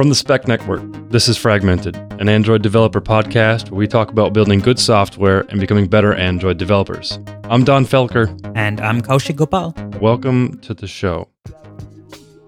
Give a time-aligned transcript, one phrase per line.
[0.00, 0.80] From the Spec Network,
[1.10, 5.60] this is Fragmented, an Android developer podcast where we talk about building good software and
[5.60, 7.18] becoming better Android developers.
[7.44, 8.28] I'm Don Felker.
[8.54, 9.74] And I'm Kaushik Gopal.
[10.00, 11.28] Welcome to the show.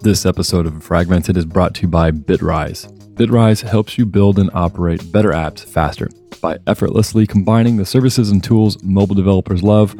[0.01, 2.91] This episode of Fragmented is brought to you by Bitrise.
[3.13, 6.09] Bitrise helps you build and operate better apps faster
[6.41, 9.95] by effortlessly combining the services and tools mobile developers love.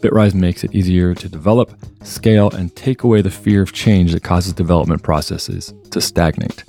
[0.00, 1.72] Bitrise makes it easier to develop,
[2.02, 6.64] scale, and take away the fear of change that causes development processes to stagnate.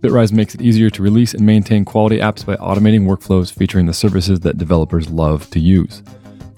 [0.00, 3.92] Bitrise makes it easier to release and maintain quality apps by automating workflows featuring the
[3.92, 6.02] services that developers love to use.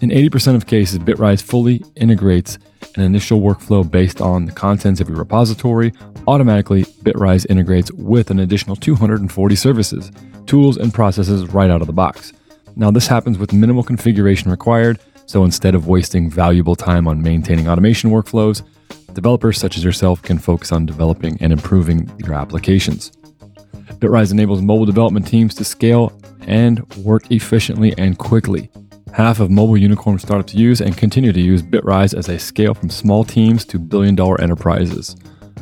[0.00, 2.58] In 80% of cases, Bitrise fully integrates
[2.96, 5.92] an initial workflow based on the contents of your repository.
[6.26, 10.10] Automatically, Bitrise integrates with an additional 240 services,
[10.46, 12.32] tools, and processes right out of the box.
[12.76, 15.00] Now, this happens with minimal configuration required,
[15.30, 18.64] so instead of wasting valuable time on maintaining automation workflows,
[19.12, 23.12] developers such as yourself can focus on developing and improving your applications.
[24.00, 26.12] Bitrise enables mobile development teams to scale
[26.48, 28.72] and work efficiently and quickly.
[29.12, 32.90] Half of mobile unicorn startups use and continue to use Bitrise as they scale from
[32.90, 35.14] small teams to billion dollar enterprises.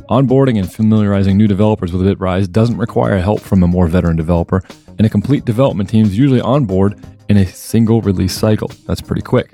[0.08, 4.62] Onboarding and familiarizing new developers with Bitrise doesn't require help from a more veteran developer,
[4.96, 8.70] and a complete development team is usually onboard in a single release cycle.
[8.86, 9.52] That's pretty quick.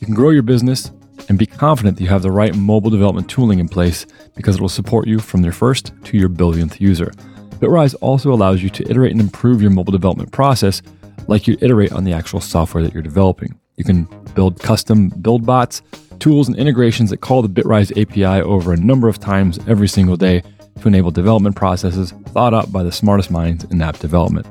[0.00, 0.90] You can grow your business
[1.28, 4.60] and be confident that you have the right mobile development tooling in place because it
[4.60, 7.12] will support you from your first to your billionth user.
[7.60, 10.82] Bitrise also allows you to iterate and improve your mobile development process
[11.28, 13.58] like you iterate on the actual software that you're developing.
[13.76, 15.82] You can build custom build bots,
[16.18, 20.16] tools, and integrations that call the Bitrise API over a number of times every single
[20.16, 20.42] day
[20.80, 24.46] to enable development processes thought up by the smartest minds in app development.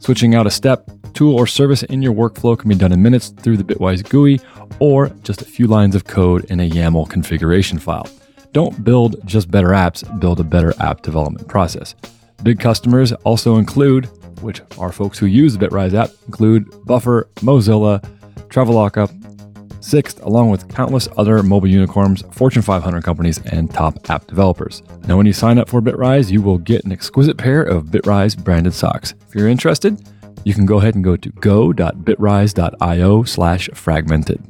[0.00, 3.28] Switching out a step, tool, or service in your workflow can be done in minutes
[3.28, 4.40] through the Bitrise GUI
[4.78, 8.06] or just a few lines of code in a YAML configuration file.
[8.52, 11.94] Don't build just better apps, build a better app development process.
[12.42, 14.06] Big customers also include,
[14.40, 18.02] which are folks who use the Bitrise app, include Buffer, Mozilla,
[18.48, 19.08] Traveloka,
[19.80, 24.82] Sixt, along with countless other mobile unicorns, Fortune 500 companies, and top app developers.
[25.06, 28.36] Now, when you sign up for Bitrise, you will get an exquisite pair of Bitrise
[28.36, 29.14] branded socks.
[29.28, 30.02] If you're interested,
[30.44, 34.42] you can go ahead and go to go.bitrise.io slash fragmented.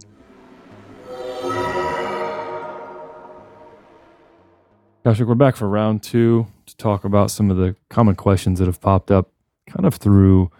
[5.05, 8.67] Patrick, we're back for round two to talk about some of the common questions that
[8.67, 9.31] have popped up
[9.67, 10.51] kind of through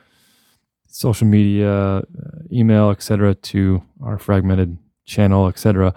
[0.99, 2.03] social media, uh,
[2.53, 5.95] email, etc., to our fragmented channel, etc.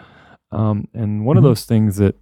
[0.52, 1.44] Um, and one mm-hmm.
[1.44, 2.16] of those things that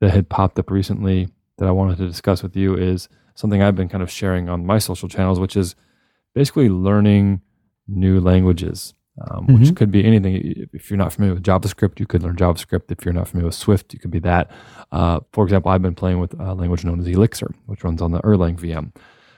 [0.00, 3.74] that had popped up recently that I wanted to discuss with you is something I've
[3.74, 5.74] been kind of sharing on my social channels, which is
[6.32, 7.42] basically learning
[7.88, 9.58] new languages, um, mm-hmm.
[9.58, 10.68] which could be anything.
[10.72, 12.92] If you're not familiar with JavaScript, you could learn JavaScript.
[12.92, 14.52] If you're not familiar with Swift, you could be that.
[14.92, 18.12] Uh, for example, I've been playing with a language known as Elixir, which runs on
[18.12, 18.94] the Erlang VM.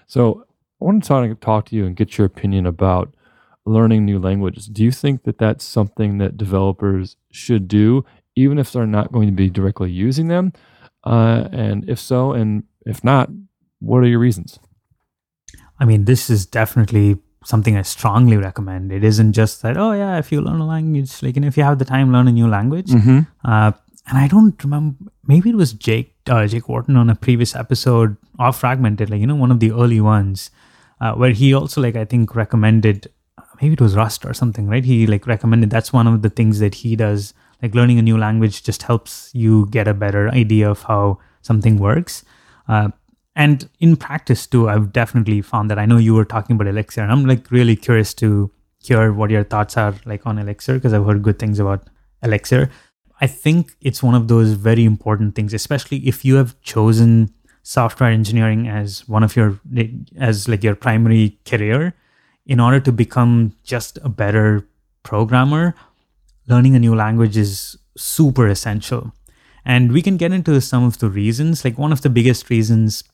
[0.06, 0.44] So
[0.82, 3.15] I want to talk to you and get your opinion about
[3.65, 4.66] learning new languages.
[4.66, 8.04] Do you think that that's something that developers should do,
[8.34, 10.53] even if they're not going to be directly using them?
[11.04, 13.31] Uh, and if so, and if not,
[13.78, 14.59] what are your reasons?
[15.78, 18.91] I mean, this is definitely something I strongly recommend.
[18.92, 21.62] It isn't just that, oh, yeah, if you learn a language, like, and if you
[21.62, 22.88] have the time, learn a new language.
[22.88, 23.21] Mm-hmm.
[23.44, 23.72] Uh,
[24.09, 28.16] and I don't remember, maybe it was Jake, uh, Jake Wharton on a previous episode
[28.41, 30.50] of Fragmented, like, you know, one of the early ones,
[31.02, 33.12] uh, where he also, like, I think recommended,
[33.60, 34.84] maybe it was Rust or something, right?
[34.84, 37.34] He, like, recommended that's one of the things that he does.
[37.60, 41.78] Like, learning a new language just helps you get a better idea of how something
[41.78, 42.24] works.
[42.68, 42.91] Uh,
[43.34, 47.02] and in practice too i've definitely found that i know you were talking about elixir
[47.02, 50.92] and i'm like really curious to hear what your thoughts are like on elixir because
[50.92, 51.88] i've heard good things about
[52.22, 52.70] elixir
[53.20, 58.10] i think it's one of those very important things especially if you have chosen software
[58.10, 59.60] engineering as one of your
[60.18, 61.94] as like your primary career
[62.46, 64.66] in order to become just a better
[65.02, 65.74] programmer
[66.48, 69.12] learning a new language is super essential
[69.64, 73.04] and we can get into some of the reasons like one of the biggest reasons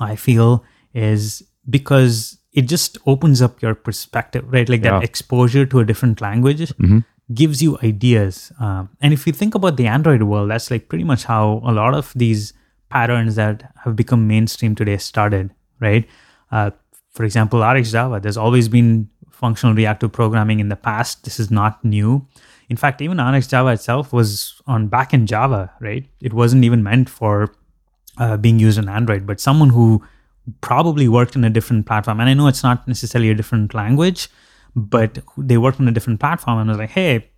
[0.00, 4.68] I feel is because it just opens up your perspective, right?
[4.68, 4.92] Like yeah.
[4.98, 7.00] that exposure to a different language mm-hmm.
[7.34, 8.52] gives you ideas.
[8.58, 11.72] Um, and if you think about the Android world, that's like pretty much how a
[11.72, 12.54] lot of these
[12.88, 15.50] patterns that have become mainstream today started,
[15.80, 16.08] right?
[16.50, 16.70] Uh,
[17.10, 21.24] for example, RxJava, there's always been functional reactive programming in the past.
[21.24, 22.26] This is not new.
[22.68, 26.06] In fact, even RxJava itself was on backend Java, right?
[26.20, 27.54] It wasn't even meant for
[28.18, 30.02] uh, being used on Android, but someone who
[30.60, 32.20] probably worked in a different platform.
[32.20, 34.28] And I know it's not necessarily a different language,
[34.74, 37.30] but they worked on a different platform and was like, hey,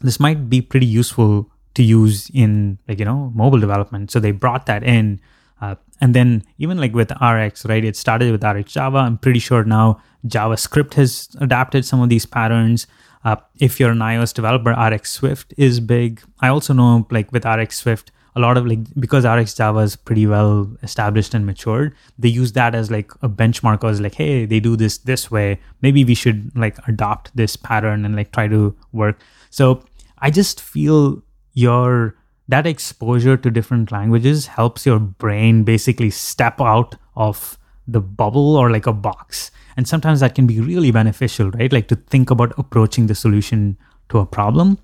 [0.00, 4.10] this might be pretty useful to use in like you know mobile development.
[4.10, 5.20] So they brought that in,
[5.60, 7.84] uh, and then even like with RX, right?
[7.84, 8.98] It started with RX Java.
[8.98, 12.88] I'm pretty sure now JavaScript has adapted some of these patterns.
[13.24, 16.20] Uh, if you're an iOS developer, RX Swift is big.
[16.40, 19.94] I also know like with RX Swift, a lot of like because RX Java is
[19.94, 23.88] pretty well established and matured, they use that as like a benchmark.
[23.88, 25.60] As like, hey, they do this this way.
[25.80, 29.20] Maybe we should like adopt this pattern and like try to work.
[29.50, 29.84] So
[30.18, 31.22] I just feel
[31.64, 32.14] your
[32.48, 38.70] that exposure to different languages helps your brain basically step out of the bubble or
[38.70, 39.50] like a box.
[39.76, 41.72] And sometimes that can be really beneficial, right?
[41.72, 43.76] Like to think about approaching the solution
[44.08, 44.78] to a problem.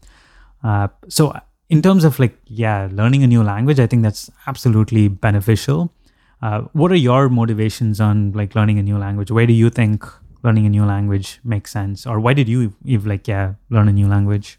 [0.63, 1.33] Uh, so
[1.69, 5.93] in terms of like yeah learning a new language i think that's absolutely beneficial
[6.43, 10.05] uh, what are your motivations on like learning a new language where do you think
[10.43, 13.93] learning a new language makes sense or why did you even like yeah learn a
[13.93, 14.59] new language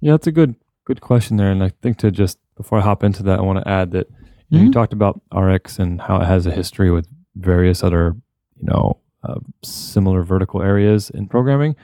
[0.00, 3.02] yeah that's a good good question there and i think to just before i hop
[3.02, 4.08] into that i want to add that
[4.48, 4.66] you, mm-hmm.
[4.66, 8.14] you talked about rx and how it has a history with various other
[8.56, 11.76] you know uh, similar vertical areas in programming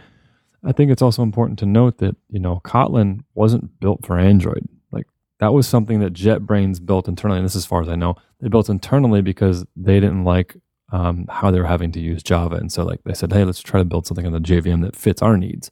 [0.64, 4.68] I think it's also important to note that, you know, Kotlin wasn't built for Android.
[4.90, 5.06] Like
[5.38, 7.38] that was something that JetBrains built internally.
[7.38, 10.56] And this is as far as I know, they built internally because they didn't like
[10.92, 12.56] um, how they were having to use Java.
[12.56, 14.96] And so like they said, hey, let's try to build something on the JVM that
[14.96, 15.70] fits our needs.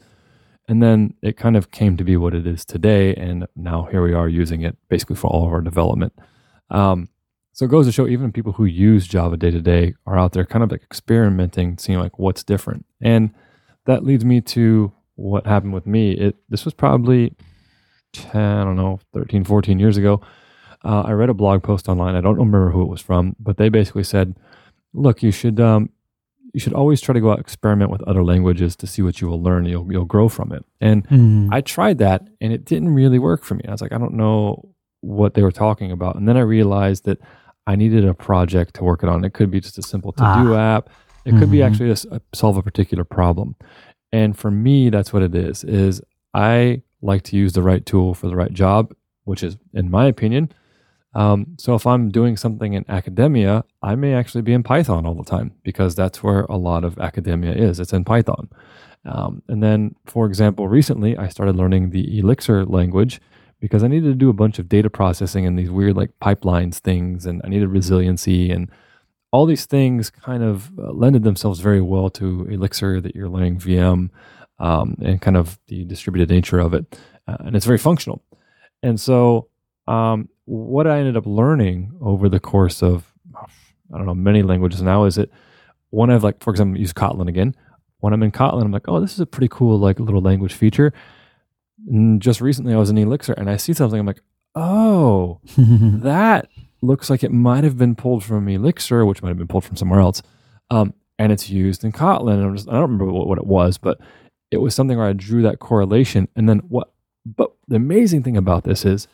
[0.68, 3.14] And then it kind of came to be what it is today.
[3.14, 6.12] And now here we are using it basically for all of our development.
[6.70, 7.08] Um,
[7.52, 10.32] so it goes to show even people who use Java day to day are out
[10.32, 12.84] there kind of like experimenting, seeing like what's different.
[13.00, 13.32] And
[13.86, 16.12] that leads me to what happened with me.
[16.12, 17.34] It this was probably
[18.12, 20.20] 10, I don't know, 13, 14 years ago.
[20.84, 22.14] Uh, I read a blog post online.
[22.14, 24.36] I don't remember who it was from, but they basically said,
[24.92, 25.90] "Look, you should um,
[26.56, 29.28] you should always try to go out experiment with other languages to see what you
[29.28, 29.66] will learn.
[29.66, 31.52] You'll you'll grow from it." And mm.
[31.52, 33.64] I tried that, and it didn't really work for me.
[33.68, 34.66] I was like, I don't know
[35.02, 37.18] what they were talking about, and then I realized that
[37.66, 39.22] I needed a project to work it on.
[39.22, 40.76] It could be just a simple to do ah.
[40.76, 40.88] app.
[41.26, 41.52] It could mm-hmm.
[41.52, 43.56] be actually a, a, solve a particular problem.
[44.10, 46.00] And for me, that's what it is, is
[46.32, 48.94] I like to use the right tool for the right job,
[49.24, 50.52] which is, in my opinion,
[51.16, 55.14] um, so if I'm doing something in academia, I may actually be in Python all
[55.14, 57.80] the time because that's where a lot of academia is.
[57.80, 58.50] It's in Python.
[59.06, 63.18] Um, and then, for example, recently I started learning the Elixir language
[63.60, 66.80] because I needed to do a bunch of data processing and these weird like pipelines
[66.80, 68.70] things, and I needed resiliency and
[69.32, 74.10] all these things kind of uh, lended themselves very well to Elixir that Erlang VM
[74.58, 76.98] um, and kind of the distributed nature of it.
[77.26, 78.22] Uh, and it's very functional.
[78.82, 79.48] And so,
[79.88, 84.80] um, what I ended up learning over the course of, I don't know, many languages
[84.80, 85.30] now is that
[85.90, 87.54] when I've like, for example, use Kotlin again.
[87.98, 90.54] When I'm in Kotlin, I'm like, oh, this is a pretty cool like little language
[90.54, 90.92] feature.
[91.88, 93.98] And just recently, I was in Elixir and I see something.
[93.98, 94.20] I'm like,
[94.54, 96.48] oh, that
[96.80, 99.76] looks like it might have been pulled from Elixir, which might have been pulled from
[99.76, 100.22] somewhere else.
[100.70, 102.42] Um, and it's used in Kotlin.
[102.42, 103.98] And just, I don't remember what, what, it was, but
[104.50, 106.28] it was something where I drew that correlation.
[106.36, 106.92] And then what?
[107.24, 109.08] But the amazing thing about this is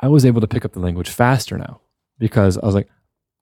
[0.00, 1.80] I was able to pick up the language faster now
[2.18, 2.88] because I was like,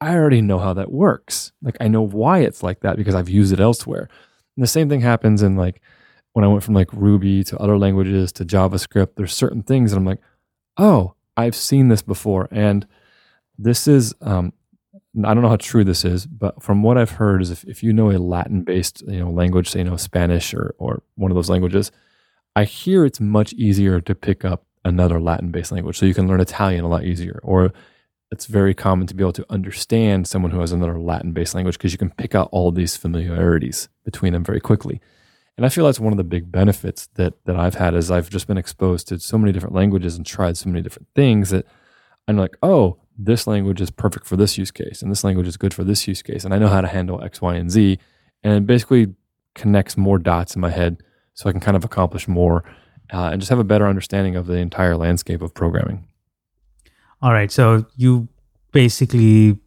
[0.01, 1.53] I already know how that works.
[1.63, 4.09] Like I know why it's like that because I've used it elsewhere.
[4.57, 5.81] And the same thing happens in like
[6.33, 9.15] when I went from like Ruby to other languages to JavaScript.
[9.17, 10.21] There's certain things that I'm like,
[10.77, 12.49] oh, I've seen this before.
[12.51, 12.87] And
[13.59, 14.53] this is, um,
[15.25, 17.83] I don't know how true this is, but from what I've heard is if, if
[17.83, 21.31] you know a Latin based you know language, say you know Spanish or or one
[21.31, 21.93] of those languages,
[22.57, 25.99] I hear it's much easier to pick up another Latin based language.
[25.99, 27.73] So you can learn Italian a lot easier, or
[28.31, 31.79] it's very common to be able to understand someone who has another Latin based language
[31.79, 35.01] because you can pick out all these familiarities between them very quickly.
[35.57, 38.31] And I feel that's one of the big benefits that that I've had is I've
[38.31, 41.67] just been exposed to so many different languages and tried so many different things that
[42.27, 45.57] I'm like, oh, this language is perfect for this use case and this language is
[45.57, 47.99] good for this use case and i know how to handle x y and z
[48.43, 49.15] and it basically
[49.55, 51.03] connects more dots in my head
[51.35, 52.65] so i can kind of accomplish more
[53.13, 56.07] uh, and just have a better understanding of the entire landscape of programming
[57.23, 58.29] all right so you
[58.73, 59.59] basically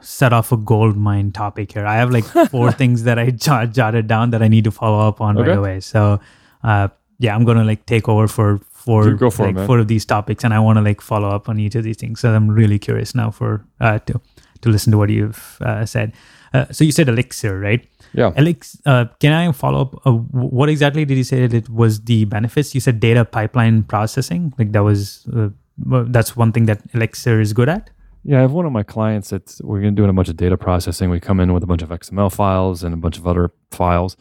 [0.00, 3.66] set off a gold mine topic here i have like four things that i j-
[3.66, 5.48] jotted down that i need to follow up on okay.
[5.48, 6.20] right away so
[6.64, 6.88] uh,
[7.18, 10.04] yeah i'm gonna like take over for for, go for like it, four of these
[10.04, 12.20] topics, and I want to like follow up on each of these things.
[12.20, 14.20] So I'm really curious now for uh, to
[14.62, 16.12] to listen to what you've uh, said.
[16.52, 17.86] Uh, so you said Elixir, right?
[18.14, 18.32] Yeah.
[18.32, 20.06] Elix, uh, can I follow up?
[20.06, 22.74] Uh, what exactly did you say that it was the benefits?
[22.74, 24.52] You said data pipeline processing.
[24.58, 27.90] Like that was uh, that's one thing that Elixir is good at.
[28.24, 30.36] Yeah, I have one of my clients that's we're going to doing a bunch of
[30.36, 31.10] data processing.
[31.10, 34.16] We come in with a bunch of XML files and a bunch of other files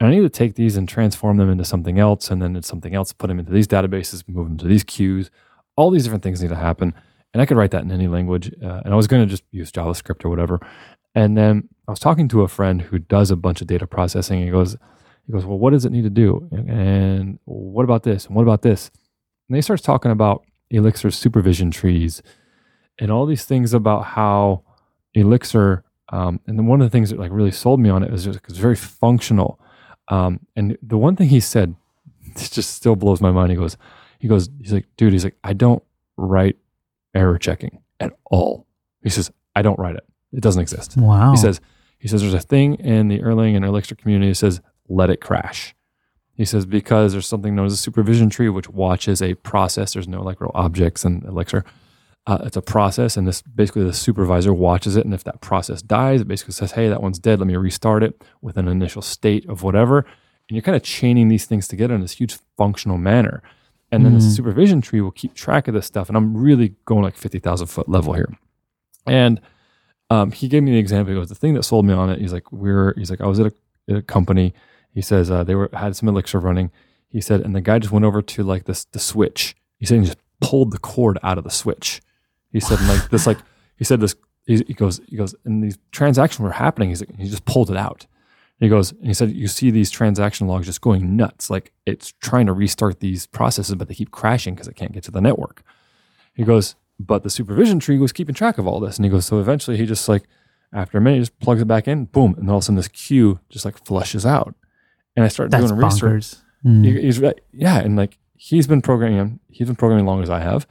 [0.00, 2.30] and I need to take these and transform them into something else.
[2.30, 5.30] And then it's something else, put them into these databases, move them to these queues,
[5.76, 6.94] all these different things need to happen.
[7.34, 8.52] And I could write that in any language.
[8.62, 10.60] Uh, and I was going to just use JavaScript or whatever.
[11.14, 14.38] And then I was talking to a friend who does a bunch of data processing.
[14.38, 14.76] And he goes,
[15.26, 16.48] he goes, well, what does it need to do?
[16.52, 18.26] And what about this?
[18.26, 18.90] And what about this?
[19.48, 22.22] And they starts talking about Elixir supervision trees
[22.98, 24.62] and all these things about how
[25.14, 28.10] Elixir, um, and then one of the things that like really sold me on it
[28.10, 29.60] was just it's very functional.
[30.08, 31.74] Um, and the one thing he said,
[32.24, 33.50] it just still blows my mind.
[33.50, 33.76] He goes,
[34.18, 35.82] he goes, he's like, dude, he's like, I don't
[36.16, 36.56] write
[37.14, 38.66] error checking at all.
[39.02, 40.04] He says, I don't write it.
[40.32, 40.96] It doesn't exist.
[40.96, 41.30] Wow.
[41.30, 41.60] He says,
[41.98, 45.20] he says there's a thing in the Erlang and Elixir community that says let it
[45.20, 45.74] crash.
[46.34, 49.94] He says because there's something known as a supervision tree which watches a process.
[49.94, 51.64] There's no like real objects in Elixir.
[52.26, 55.80] Uh, it's a process, and this basically the supervisor watches it, and if that process
[55.80, 57.38] dies, it basically says, "Hey, that one's dead.
[57.38, 61.28] Let me restart it with an initial state of whatever." And you're kind of chaining
[61.28, 63.42] these things together in this huge functional manner.
[63.90, 64.30] And then the Mhm.
[64.36, 66.08] supervision tree will keep track of this stuff.
[66.08, 68.28] And I'm really going like 50,000 foot level here.
[69.06, 69.40] And
[70.10, 71.12] um, he gave me the example.
[71.12, 73.26] He goes, the thing that sold me on it, he's like, we're, he's like, I
[73.26, 73.52] was at
[73.88, 74.54] a, a company.
[74.92, 76.70] He says uh, they were had some Elixir running.
[77.08, 79.54] He said, and the guy just went over to like this the switch.
[79.78, 82.00] He said he just pulled the cord out of the switch.
[82.52, 83.38] He said like this like
[83.76, 84.16] he said this.
[84.46, 86.88] He, he goes he goes and these transactions were happening.
[86.88, 88.06] He's like, he just pulled it out.
[88.58, 91.50] He goes and he said you see these transaction logs just going nuts.
[91.50, 95.04] Like it's trying to restart these processes, but they keep crashing because it can't get
[95.04, 95.62] to the network.
[96.34, 98.96] He goes, but the supervision tree was keeping track of all this.
[98.96, 100.24] And he goes, so eventually he just like,
[100.72, 102.34] after a minute, he just plugs it back in, boom.
[102.34, 104.54] And then all of a sudden this queue just like flushes out.
[105.16, 106.34] And I started That's doing research.
[106.64, 106.84] Mm.
[106.84, 107.40] He- He's right.
[107.52, 107.78] Yeah.
[107.78, 110.66] And like he's been programming, he's been programming long as I have,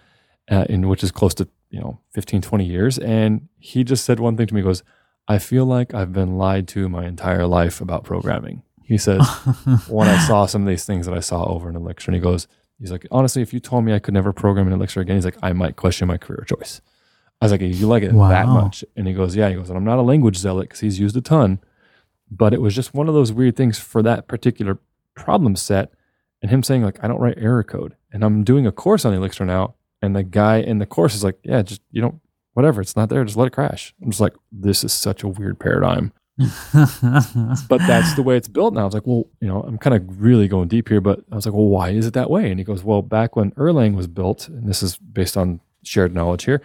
[0.51, 2.97] uh, in which is close to, you know, 15, 20 years.
[2.99, 4.83] And he just said one thing to me, he goes,
[5.27, 8.63] I feel like I've been lied to my entire life about programming.
[8.83, 9.27] He says,
[9.89, 12.21] when I saw some of these things that I saw over in Elixir, and he
[12.21, 12.47] goes,
[12.79, 15.25] he's like, honestly, if you told me I could never program in Elixir again, he's
[15.25, 16.81] like, I might question my career choice.
[17.41, 18.83] I was like, you like it that much?
[18.95, 19.49] And he goes, yeah.
[19.49, 21.59] He goes, and I'm not a language zealot because he's used a ton,
[22.31, 24.79] but it was just one of those weird things for that particular
[25.15, 25.91] problem set.
[26.41, 29.13] And him saying like, I don't write error code, and I'm doing a course on
[29.13, 32.19] Elixir now, and the guy in the course is like, yeah, just you don't,
[32.53, 33.93] whatever, it's not there, just let it crash.
[34.01, 36.11] I'm just like, this is such a weird paradigm
[36.73, 38.81] but that's the way it's built now.
[38.81, 41.35] I was like, well, you know, I'm kind of really going deep here, but I
[41.35, 42.49] was like, well, why is it that way?
[42.49, 46.13] And he goes, well, back when Erlang was built, and this is based on shared
[46.13, 46.61] knowledge here,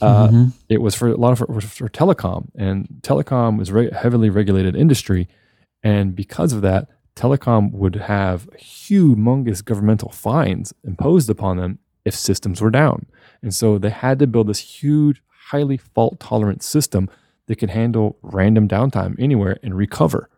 [0.00, 0.52] uh, Mhm.
[0.68, 4.76] it was for a lot of for, for telecom, and telecom was a heavily regulated
[4.76, 5.26] industry,
[5.82, 12.60] and because of that, telecom would have humongous governmental fines imposed upon them if systems
[12.60, 13.06] were down,
[13.42, 17.08] and so they had to build this huge, highly fault tolerant system
[17.46, 20.28] that can handle random downtime anywhere and recover.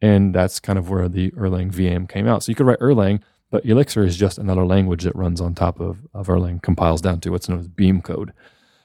[0.00, 2.42] And that's kind of where the Erlang VM came out.
[2.42, 5.80] So you could write Erlang, but Elixir is just another language that runs on top
[5.80, 8.32] of, of Erlang, compiles down to what's known as Beam code.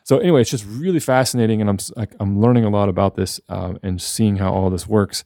[0.04, 1.78] So anyway, it's just really fascinating, and I'm
[2.20, 5.24] I'm learning a lot about this um, and seeing how all this works,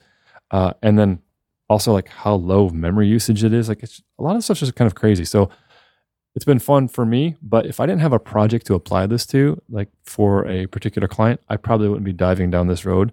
[0.51, 1.19] uh, and then
[1.67, 3.69] also like how low memory usage it is.
[3.69, 5.25] Like it's a lot of stuff is kind of crazy.
[5.25, 5.49] So
[6.37, 9.25] it's been fun for me, but if I didn't have a project to apply this
[9.25, 13.11] to, like for a particular client, I probably wouldn't be diving down this road.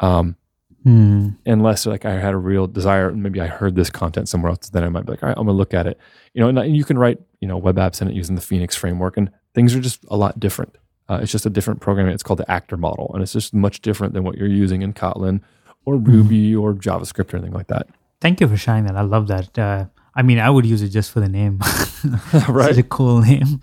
[0.00, 0.34] Um,
[0.82, 1.28] Hmm.
[1.46, 4.82] unless like I had a real desire, maybe I heard this content somewhere else, then
[4.82, 5.98] I might be like, all right, I'm gonna look at it.
[6.34, 8.42] You know, and, and you can write, you know, web apps in it using the
[8.42, 10.76] Phoenix framework, and things are just a lot different.
[11.08, 12.12] Uh, it's just a different programming.
[12.12, 14.92] It's called the Actor model, and it's just much different than what you're using in
[14.92, 15.40] Kotlin
[15.86, 17.86] or Ruby or JavaScript or anything like that.
[18.20, 18.96] Thank you for sharing that.
[18.96, 19.58] I love that.
[19.58, 21.58] Uh, I mean, I would use it just for the name.
[22.48, 22.74] Right.
[22.74, 23.60] Such a cool name.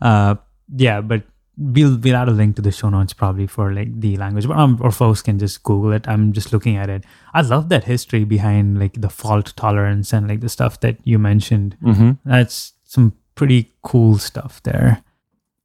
[0.00, 0.36] Uh,
[0.74, 1.24] yeah, but
[1.58, 4.56] we'll we'll add a link to the show notes probably for like the language, but
[4.56, 6.08] um, or folks can just Google it.
[6.08, 7.04] I'm just looking at it.
[7.34, 11.18] I love that history behind like the fault tolerance and like the stuff that you
[11.18, 11.76] mentioned.
[11.82, 12.12] Mm-hmm.
[12.24, 15.02] That's some pretty cool stuff there.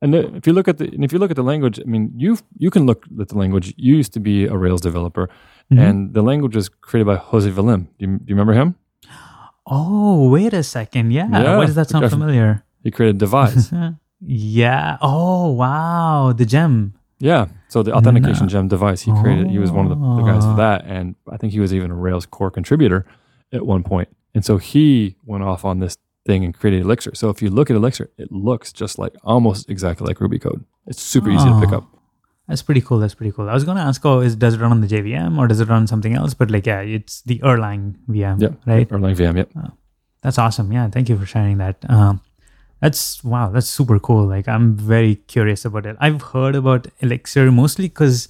[0.02, 2.12] And if you look at the and if you look at the language, I mean,
[2.16, 3.74] you you can look at the language.
[3.78, 5.30] You used to be a Rails developer,
[5.72, 5.80] Mhm.
[5.80, 7.88] and the language was created by Jose Valim.
[7.98, 8.76] Do you, do you remember him?
[9.70, 11.12] Oh, wait a second.
[11.12, 11.28] Yeah.
[11.30, 12.64] Yeah, Why does that sound familiar?
[12.84, 13.72] He created Devise.
[14.22, 14.98] yeah.
[15.02, 16.34] Oh, wow.
[16.34, 16.94] The gem.
[17.20, 18.50] yeah, so the authentication No.
[18.50, 19.50] gem Devise he created.
[19.50, 20.52] He was one of the, the guys Oh.
[20.52, 23.06] for that, and I think he was even a Rails core contributor
[23.52, 24.08] at one point.
[24.36, 27.16] And so he went off on this thing and created Elixir.
[27.16, 30.64] So if you look at Elixir, it looks just like almost exactly like Ruby code.
[30.86, 31.78] It's super easy to pick Oh.
[31.78, 31.97] up.
[32.48, 33.00] That's pretty cool.
[33.00, 33.50] That's pretty cool.
[33.50, 35.60] I was going to ask, oh, is does it run on the JVM or does
[35.60, 36.34] it run on something else?
[36.34, 38.54] But like, yeah, it's the Erlang VM, Yep.
[38.66, 38.88] right?
[38.90, 39.36] Erlang VM.
[39.36, 39.50] Yep.
[40.24, 40.72] That's awesome.
[40.72, 41.78] Yeah, thank you for sharing that.
[41.90, 42.22] Um,
[42.80, 44.26] that's wow, that's super cool.
[44.28, 45.98] Like, I'm very curious about it.
[46.00, 48.28] I've heard about Elixir mostly because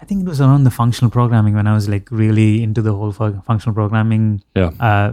[0.00, 2.94] I think it was around the functional programming when I was like really into the
[2.94, 4.70] whole functional programming Yeah.
[4.80, 5.12] uh,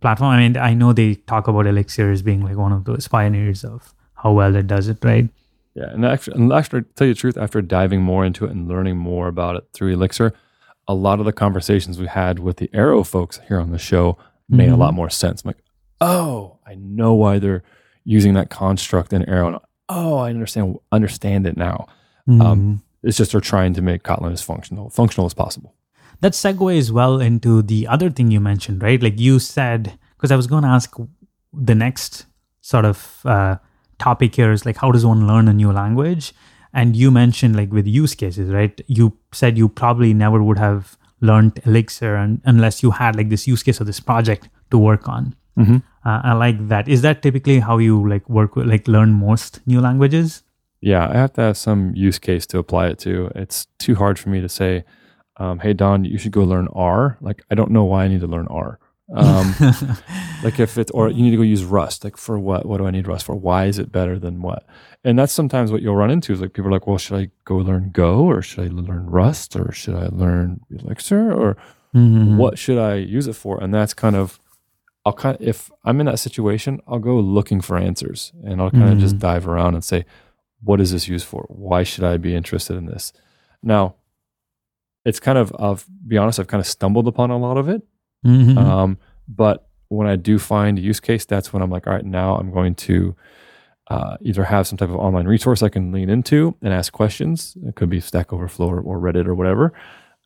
[0.00, 0.30] platform.
[0.30, 3.64] I mean, I know they talk about Elixir as being like one of those pioneers
[3.64, 5.28] of how well it does it, right?
[5.80, 8.50] Yeah, and actually, and actually, to tell you the truth, after diving more into it
[8.50, 10.32] and learning more about it through Elixir,
[10.88, 14.18] a lot of the conversations we had with the Arrow folks here on the show
[14.48, 14.78] made a Mhm.
[14.78, 15.42] lot more sense.
[15.42, 15.62] I'm like,
[16.00, 17.62] oh, I know why they're
[18.04, 19.48] using that construct in Arrow.
[19.48, 19.58] And,
[19.88, 21.86] oh, I understand understand it now.
[22.28, 22.42] Mm.
[22.42, 25.74] Um, It's just they're trying to make Kotlin as functional functional as possible.
[26.22, 29.02] that segues well into the other thing you mentioned, right?
[29.02, 30.94] Like you said, because I was going to ask
[31.68, 32.26] the next
[32.60, 33.56] sort of uh,
[34.00, 36.32] topic here is like, how does one learn a new language?
[36.72, 38.80] And you mentioned like with use cases, right?
[38.86, 43.46] You said you probably never would have learned Elixir un- unless you had like this
[43.46, 45.34] use case or this project to work on.
[45.58, 45.76] Mm-hmm.
[46.04, 46.88] Uh, I like that.
[46.88, 50.42] Is that typically how you like work with like learn most new languages?
[50.80, 53.30] Yeah, I have to have some use case to apply it to.
[53.34, 54.84] It's too hard for me to say,
[55.36, 58.20] um, "Hey Don, you should go learn R." Like I don't know why I need
[58.20, 58.78] to learn R.
[59.12, 59.54] Um,
[60.44, 62.04] like if it's or you need to go use Rust.
[62.04, 62.66] Like for what?
[62.66, 63.34] What do I need Rust for?
[63.34, 64.64] Why is it better than what?
[65.04, 67.30] And that's sometimes what you'll run into is like people are like, "Well, should I
[67.44, 71.56] go learn Go or should I learn Rust or should I learn Elixir or
[71.94, 72.36] Mhm.
[72.36, 74.38] what should I use it for?" And that's kind of
[75.06, 78.70] I'll kind of, if I'm in that situation, I'll go looking for answers and I'll
[78.70, 80.04] kind of just dive around and say,
[80.62, 81.46] what is this used for?
[81.48, 83.14] Why should I be interested in this?
[83.62, 83.94] Now,
[85.06, 87.80] it's kind of, I'll be honest, I've kind of stumbled upon a lot of it.
[88.24, 88.56] Mhm.
[88.56, 88.98] Um,
[89.28, 92.36] but when I do find a use case, that's when I'm like, all right, now
[92.36, 93.14] I'm going to
[93.88, 97.56] uh, either have some type of online resource I can lean into and ask questions.
[97.66, 99.72] It could be Stack Overflow or, or Reddit or whatever.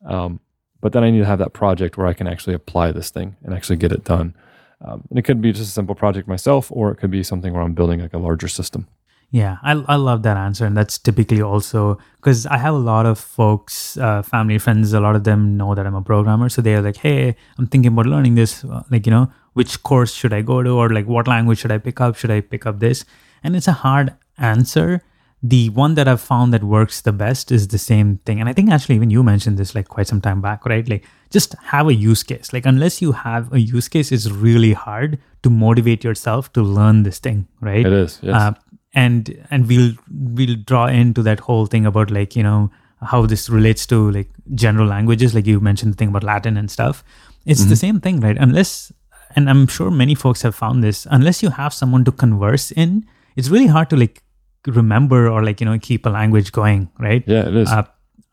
[0.05, 0.39] Um,
[0.81, 3.35] but then I need to have that project where I can actually apply this thing
[3.43, 4.35] and actually get it done.
[4.81, 7.53] Um, and it could be just a simple project myself, or it could be something
[7.53, 8.87] where I'm building like a larger system.
[9.31, 10.65] Yeah, I, I love that answer.
[10.65, 14.99] And that's typically also because I have a lot of folks, uh, family, friends, a
[14.99, 16.47] lot of them know that I'm a programmer.
[16.49, 18.63] So they're like, hey, I'm thinking about learning this.
[18.63, 20.69] Uh, Like, you know, which course should I go to?
[20.69, 22.15] Or like, what language should I pick up?
[22.15, 23.03] Should I pick up this?
[23.43, 25.01] And it's a hard answer.
[25.43, 28.39] The one that I've found that works the best is the same thing.
[28.39, 30.87] And I think actually, even you mentioned this like quite some time back, right?
[30.87, 32.51] Like, just have a use case.
[32.51, 37.03] Like, unless you have a use case, it's really hard to motivate yourself to learn
[37.03, 37.85] this thing, right?
[37.85, 38.19] It is.
[38.23, 38.33] Yes.
[38.33, 38.53] uh,
[38.95, 39.93] and and we'll
[40.39, 44.29] we'll draw into that whole thing about like you know how this relates to like
[44.53, 47.03] general languages like you mentioned the thing about latin and stuff
[47.45, 48.91] it's the same thing right unless
[49.35, 53.05] and i'm sure many folks have found this unless you have someone to converse in
[53.35, 54.23] it's really hard to like
[54.67, 57.69] remember or like you know keep a language going right yeah, it is.
[57.69, 57.83] uh,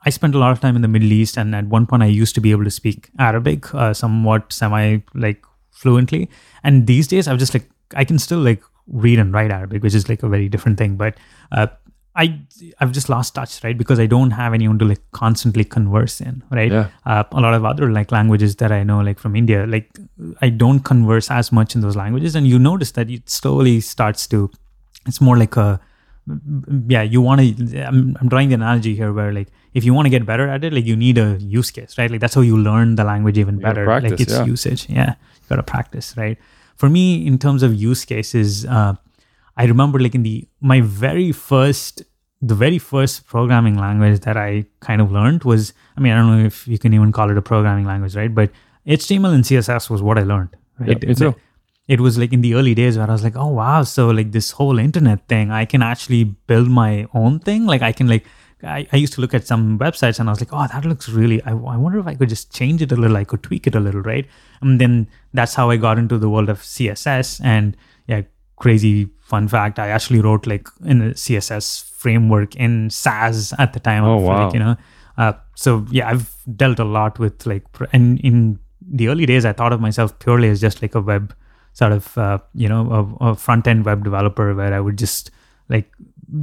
[0.04, 2.06] I spent a lot of time in the Middle East, and at one point I
[2.06, 6.28] used to be able to speak Arabic uh, somewhat semi like fluently.
[6.64, 9.94] And these days, I'm just like I can still like read and write Arabic, which
[9.94, 10.96] is like a very different thing.
[10.96, 11.16] But
[11.50, 11.66] uh,
[12.14, 12.40] I
[12.78, 13.76] I've just lost touch, right?
[13.76, 16.70] Because I don't have anyone to like constantly converse in, right?
[16.70, 16.88] Yeah.
[17.06, 19.90] Uh, a lot of other like languages that I know, like from India, like
[20.40, 24.26] I don't converse as much in those languages, and you notice that it slowly starts
[24.28, 24.50] to.
[25.06, 25.80] It's more like a
[26.86, 30.06] yeah you want to I'm, I'm drawing the analogy here where like if you want
[30.06, 32.42] to get better at it like you need a use case right like that's how
[32.42, 34.44] you learn the language even better practice, like its yeah.
[34.44, 36.38] usage yeah you gotta practice right
[36.82, 38.92] for me in terms of use cases uh,
[39.56, 40.36] i remember like in the
[40.72, 42.02] my very first
[42.52, 46.32] the very first programming language that i kind of learned was i mean i don't
[46.32, 48.34] know if you can even call it a programming language right?
[48.40, 48.50] But
[48.98, 50.98] html and css was what i learned right?
[51.02, 51.34] Yeah, me
[51.88, 54.30] it was like in the early days where I was like, oh wow, so like
[54.32, 57.66] this whole internet thing, I can actually build my own thing.
[57.66, 58.24] Like I can like
[58.64, 61.08] I, I used to look at some websites and I was like, oh, that looks
[61.08, 61.42] really.
[61.42, 63.16] I, I wonder if I could just change it a little.
[63.16, 64.26] I could tweak it a little, right?
[64.60, 67.40] And then that's how I got into the world of CSS.
[67.44, 68.22] And yeah,
[68.56, 73.80] crazy fun fact, I actually wrote like in a CSS framework in Sass at the
[73.80, 74.04] time.
[74.04, 74.44] Oh, of, wow.
[74.44, 74.76] Like, you know,
[75.18, 79.52] uh, so yeah, I've dealt a lot with like, and in the early days, I
[79.52, 81.34] thought of myself purely as just like a web
[81.72, 85.30] sort of, uh, you know, a, a front end web developer where I would just
[85.68, 85.90] like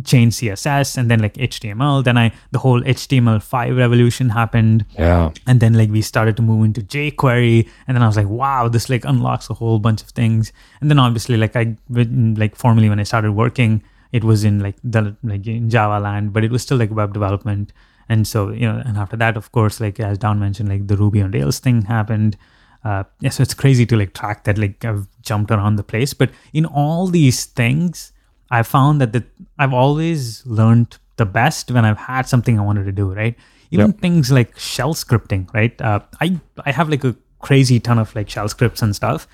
[0.03, 2.03] change CSS and then like HTML.
[2.03, 4.85] Then I, the whole HTML5 revolution happened.
[4.97, 5.31] Yeah.
[5.47, 7.67] and then like we started to move into jquery.
[7.87, 10.51] And then i was like wow this like unlocks a whole bunch of things.
[10.81, 14.59] And then obviously like i when- like formally when i started working it was in
[14.59, 17.73] like the like in java land but it was still like web development.
[18.09, 20.97] And so you know and after that of course like as don mentioned like the
[20.97, 22.37] ruby on rails thing happened.
[22.83, 26.13] Uh yeah so it's crazy to like track that like i've jumped around the place.
[26.13, 28.11] But in all these things
[28.51, 29.23] i found that the,
[29.57, 33.35] i've always learned the best when i've had something i wanted to do right?
[33.71, 35.79] Even things like shell scripting right?
[35.79, 37.15] Uh, i i have like a
[37.47, 39.27] crazy ton of like shell scripts and stuff.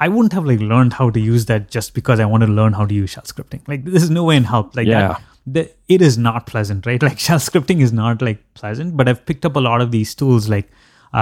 [0.00, 2.72] I wouldn't have like learned how to use that just because i wanted to learn
[2.78, 3.62] how to use shell scripting.
[3.72, 5.08] Like there's no way in help like Yeah.
[5.08, 7.00] that the, it is not pleasant right?
[7.10, 10.12] Like shell scripting is not like pleasant but i've picked up a lot of these
[10.22, 10.68] tools like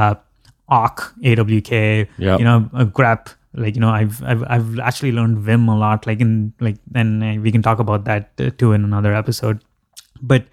[0.01, 0.15] uh
[0.81, 2.39] awk awk Yep.
[2.41, 6.07] you know uh, grep like you know I've I've I've actually learned Vim a lot
[6.07, 9.65] like in like and uh, we can talk about that uh, too in another episode.
[10.21, 10.47] But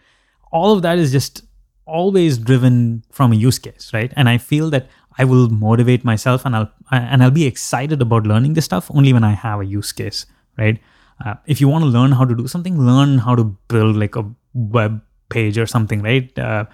[0.52, 1.44] all of that is just
[1.86, 4.14] always driven from a use case right?
[4.16, 4.88] And I feel that
[5.18, 9.14] I will motivate myself and I'll and I'll be excited about learning this stuff only
[9.14, 10.26] when I have a use case
[10.58, 10.80] right?
[11.24, 14.16] Uh, if you want to learn how to do something learn how to build like
[14.16, 16.38] a web page or something right?
[16.40, 16.66] Uh,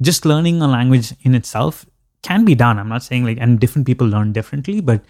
[0.00, 1.86] just learning a language in itself
[2.22, 2.78] can be done.
[2.78, 5.04] I'm not saying like and different people learn differently but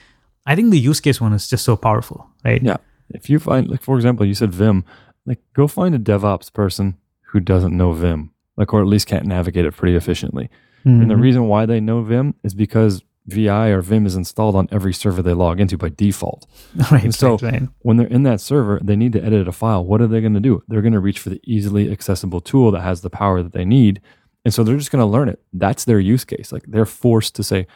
[0.47, 2.63] I think the use case one is just so powerful, right?
[2.63, 2.77] Yeah.
[3.11, 4.85] If you find, like, for example, you said Vim,
[5.27, 6.97] like, go find a DevOps person
[7.29, 10.51] who doesn't know Vim, like, or at least can't navigate it pretty efficiently.
[10.81, 11.03] Mm-hmm.
[11.03, 11.23] And the mm-hmm.
[11.23, 15.23] reason why they know Vim is because VI or Vim is installed on every server
[15.23, 16.47] they log into by default.
[16.91, 17.05] Right.
[17.05, 17.69] And so right, right.
[17.81, 19.85] when they're in that server, they need to edit a file.
[19.85, 20.63] What are they going to do?
[20.69, 23.65] They're going to reach for the easily accessible tool that has the power that they
[23.65, 24.03] need.
[24.45, 25.41] And so they're just going to learn it.
[25.53, 26.53] That's their use case.
[26.53, 27.67] Like they're forced to say,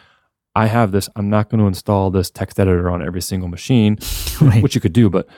[0.55, 1.09] I have this.
[1.17, 3.99] I'm not going to install this text editor on every single machine,
[4.41, 4.63] right.
[4.63, 5.29] which you could do, but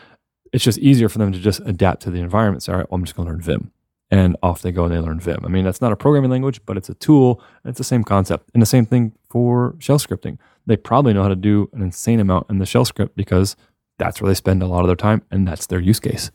[0.53, 2.63] it's just easier for them to just adapt to the environment.
[2.63, 3.73] So, all right, well, I'm just going to learn Vim.
[4.13, 5.45] And off they go and they learn Vim.
[5.45, 7.41] I mean, that's not a programming language, but it's a tool.
[7.65, 8.51] it's the same concept.
[8.55, 10.39] And the same thing for shell scripting.
[10.67, 13.55] They probably know how to do an insane amount in the shell script because
[13.99, 16.33] that's where they spend a lot of their time and that's their use case.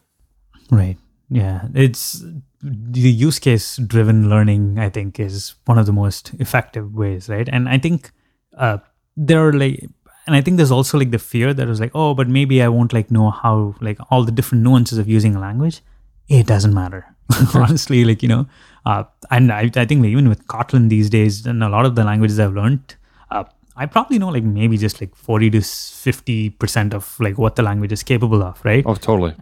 [0.71, 0.97] Right.
[1.29, 1.67] Yeah.
[1.73, 2.23] It's
[2.61, 7.49] the use case driven learning, I think, is one of the most effective ways, right?
[7.51, 8.11] And I think
[8.57, 8.77] uh,
[9.15, 9.87] there are like
[10.27, 12.67] and i think there's also like the fear that was like oh but maybe i
[12.67, 15.81] won't like know how like all the different nuances of using a language.
[16.27, 17.05] It doesn't matter
[17.53, 18.47] honestly like you know
[18.85, 22.03] uh, and I, I think even with kotlin these days and a lot of the
[22.03, 22.95] languages i've learned
[23.29, 23.43] uh,
[23.75, 27.63] i probably know like maybe just like 40 to 50 percent of like what the
[27.63, 28.83] language is capable of right?
[28.85, 29.35] Oh totally.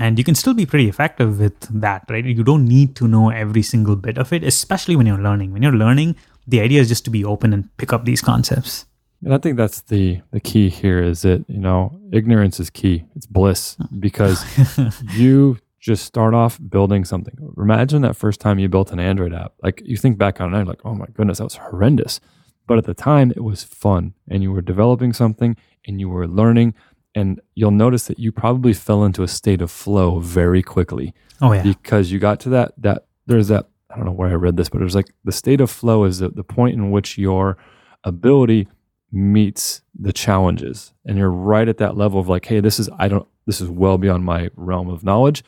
[0.00, 2.24] And you can still be pretty effective with that right?
[2.24, 5.52] You don't need to know every single bit of it especially when you're learning.
[5.52, 6.14] When you're learning
[6.48, 8.86] the idea is just to be open and pick up these concepts.
[9.24, 13.04] And I think that's the the key here is that, you know, ignorance is key.
[13.14, 13.86] It's bliss oh.
[13.98, 14.44] because
[15.14, 17.36] you just start off building something.
[17.56, 19.52] Imagine that first time you built an Android app.
[19.62, 22.20] Like you think back on it, like, oh my goodness, that was horrendous.
[22.66, 25.56] But at the time it was fun and you were developing something
[25.86, 26.74] and you were learning
[27.14, 31.14] and you'll notice that you probably fell into a state of flow very quickly.
[31.40, 31.62] Oh yeah.
[31.62, 34.68] Because you got to that that there's that I don't know where I read this,
[34.68, 37.56] but it was like the state of flow is the, the point in which your
[38.04, 38.68] ability
[39.10, 43.08] meets the challenges, and you're right at that level of like, hey, this is I
[43.08, 45.42] don't this is well beyond my realm of knowledge,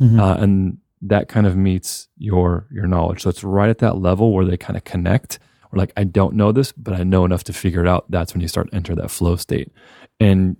[0.00, 0.18] mm-hmm.
[0.18, 3.22] uh, and that kind of meets your your knowledge.
[3.22, 5.38] So it's right at that level where they kind of connect.
[5.72, 8.10] Or like, I don't know this, but I know enough to figure it out.
[8.10, 9.70] That's when you start to enter that flow state,
[10.18, 10.56] and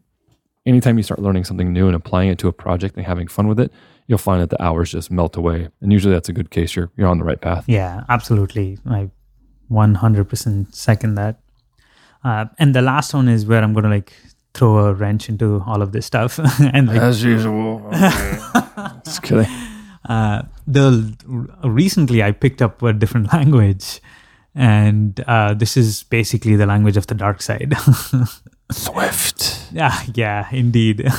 [0.67, 3.49] anytime you start learning something new and applying it to a project and having fun
[3.49, 3.73] with it,
[4.07, 5.69] you'll find that the hours just melt away.
[5.81, 6.77] And usually that's a good case.
[6.77, 7.65] You're, you're on the right path.
[7.67, 8.79] Yeah, absolutely.
[8.87, 9.11] I
[9.71, 11.41] 100% second that.
[12.23, 14.13] Uh, and the last one is where I'm going to like
[14.55, 16.39] throw a wrench into all of this stuff.
[16.61, 17.87] and like, as usual.
[17.87, 18.39] Okay.
[19.05, 19.47] Just kidding.
[20.09, 21.15] Uh, the
[21.65, 24.03] recently I picked up a different language,
[24.55, 27.75] and uh, this is basically the language of the dark side.
[28.71, 29.73] Swift.
[29.73, 31.11] Yeah, yeah, indeed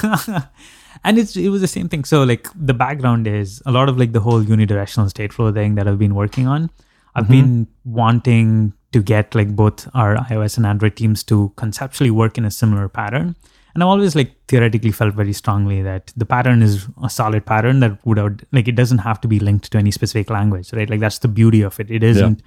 [1.05, 2.03] and it's it was the same thing.
[2.03, 5.75] So like the background is a lot of like the whole unidirectional state flow thing
[5.75, 6.69] that i've been working on.
[7.13, 7.41] I've mm-hmm.
[7.41, 12.45] been wanting to get like both our ios and android teams to conceptually work in
[12.45, 13.35] a similar pattern.
[13.73, 17.81] And i've always like theoretically felt very strongly that the pattern is a solid pattern
[17.81, 20.89] that would have like it doesn't have to be linked to any specific language right?
[20.89, 21.91] Like that's the beauty of it.
[21.91, 22.41] It isn't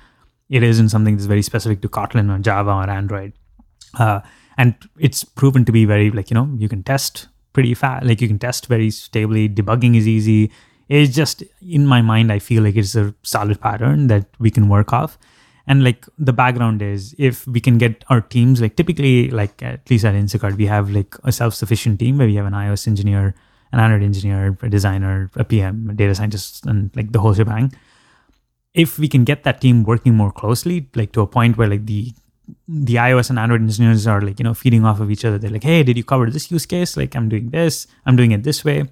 [0.49, 0.59] yeah.
[0.59, 3.33] it isn't something that's very specific to kotlin or java or android.
[3.99, 4.21] Uh,
[4.59, 8.06] and it's proven to be very like you know you can test pretty fast.
[8.06, 9.48] Like you can test very stably.
[9.48, 10.50] Debugging is easy.
[10.88, 14.68] It's just in my mind, I feel like it's a solid pattern that we can
[14.68, 15.18] work off.
[15.66, 19.88] And like the background is if we can get our teams, like typically, like at
[19.90, 22.88] least at Instacart, we have like a self sufficient team where we have an iOS
[22.88, 23.34] engineer,
[23.72, 27.74] an Android engineer, a designer, a PM, a data scientist, and like the whole shebang.
[28.72, 31.84] If we can get that team working more closely, like to a point where like
[31.84, 32.14] the
[32.68, 35.38] the iOS and Android engineers are like, you know, feeding off of each other.
[35.38, 36.96] They're like, hey, did you cover this use case?
[36.96, 38.85] Like, I'm doing this, I'm doing it this way.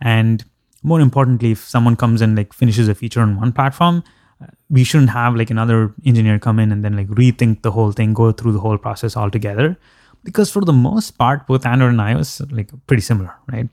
[0.00, 0.44] And
[0.82, 4.04] more importantly, if someone comes and like finishes a feature on one platform,
[4.42, 7.92] uh, we shouldn't have like another engineer come in and then like rethink the whole
[7.92, 9.78] thing, go through the whole process altogether.
[10.24, 13.68] Because for the most part, both Android and iOS are like pretty similar, right?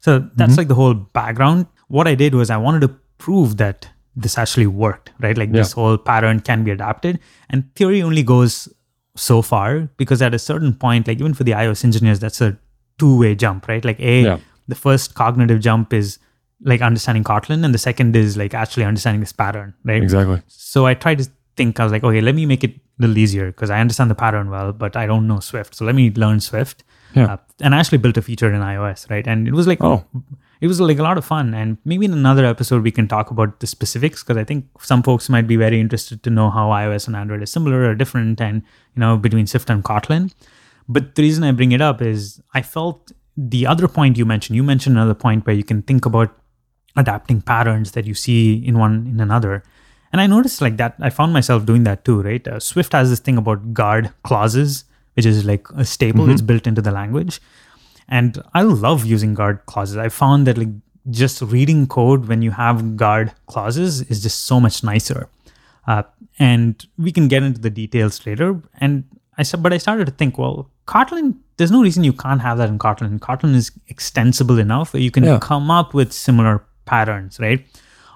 [0.00, 0.58] So that's mm-hmm.
[0.58, 1.66] like the whole background.
[1.88, 5.36] What I did was I wanted to prove that this actually worked, right?
[5.36, 5.58] Like yeah.
[5.58, 7.18] this whole pattern can be adapted.
[7.50, 8.68] And theory only goes
[9.16, 12.56] so far because at a certain point, like even for the iOS engineers, that's a
[12.98, 13.84] two way jump, right?
[13.84, 14.38] Like, A, yeah.
[14.68, 16.18] the first cognitive jump is
[16.62, 20.02] like understanding Kotlin, and the second is like actually understanding this pattern, right?
[20.02, 20.40] Exactly.
[20.46, 23.18] So I tried to think, I was like, okay, let me make it a little
[23.18, 25.74] easier because I understand the pattern well, but I don't know Swift.
[25.74, 26.84] So let me learn Swift.
[27.14, 27.34] Yeah.
[27.34, 29.26] Uh, and I actually built a feature in iOS, right?
[29.26, 30.04] And it was like, Oh.
[30.64, 31.52] It was like a lot of fun.
[31.52, 35.02] And maybe in another episode we can talk about the specifics because I think some
[35.02, 38.40] folks might be very interested to know how iOS and Android is similar or different,
[38.40, 38.62] and
[38.94, 40.32] you know between Swift and Kotlin.
[40.88, 44.56] But the reason I bring it up is I felt the other point you mentioned.
[44.56, 46.34] You mentioned another point where you can think about
[46.96, 49.62] adapting patterns that you see in one in another.
[50.12, 50.94] And I noticed like that.
[50.98, 52.48] I found myself doing that too, right?
[52.48, 56.30] Uh, Swift has this thing about guard clauses, which is like a staple.
[56.30, 57.40] It's built into the language,
[58.08, 59.96] and I love using guard clauses.
[59.96, 60.68] I found that like
[61.10, 65.28] just reading code when you have guard clauses is just so much nicer.
[65.86, 66.02] Uh,
[66.38, 68.60] and we can get into the details later.
[68.80, 69.04] And
[69.36, 72.58] I said, but I started to think, well, Kotlin, there's no reason you can't have
[72.58, 73.18] that in Kotlin.
[73.18, 75.38] Kotlin is extensible enough where you can Yeah.
[75.40, 77.64] come up with similar patterns, right?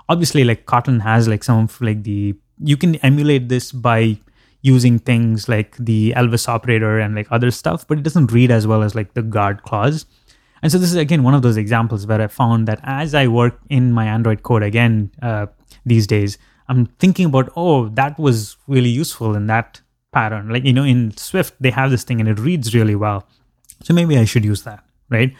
[0.09, 4.19] Obviously, like Kotlin has like some of like the you can emulate this by
[4.63, 8.67] using things like the Elvis operator and like other stuff, but it doesn't read as
[8.67, 10.07] well as like the guard clause.
[10.63, 13.29] And so this is again one of those examples where I found that as I
[13.29, 15.47] work in my Android code again uh,
[15.87, 19.81] these days, I'm thinking about oh that was really useful in that
[20.13, 20.49] pattern.
[20.49, 23.29] Like you know in Swift they have this thing and it reads really well,
[23.83, 25.33] so maybe I should use that, right?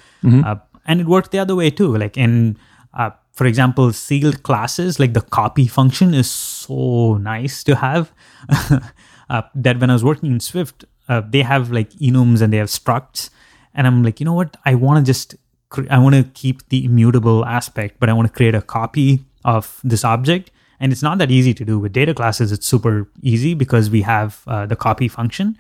[0.45, 1.97] Uh, and it worked the other way too.
[1.97, 2.57] Like in
[2.95, 8.13] uh, for example, sealed classes like the copy function is so nice to have.
[9.29, 12.59] uh, that when I was working in Swift, uh, they have like enums and they
[12.59, 13.31] have structs,
[13.75, 14.57] and I'm like, you know what?
[14.65, 15.37] I want to just
[15.71, 19.25] cre- I want to keep the immutable aspect, but I want to create a copy
[19.45, 20.51] of this object.
[20.81, 22.53] And it's not that easy to do with data classes.
[22.53, 25.59] It's super easy because we have uh, the copy function.